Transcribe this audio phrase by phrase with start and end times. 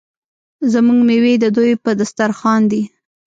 [0.71, 2.81] زموږ میوې د دوی په دسترخان دي.